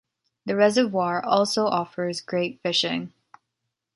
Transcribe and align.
The 0.47 0.55
reservoir 0.55 1.23
also 1.23 1.67
offers 1.67 2.21
great 2.21 2.59
fishing. 2.63 3.13